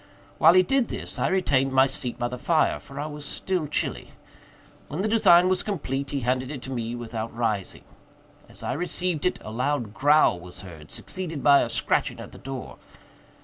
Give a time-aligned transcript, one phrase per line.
[0.39, 3.67] While he did this, I retained my seat by the fire, for I was still
[3.67, 4.13] chilly.
[4.87, 7.83] When the design was complete, he handed it to me without rising.
[8.49, 12.39] As I received it, a loud growl was heard, succeeded by a scratching at the
[12.39, 12.79] door.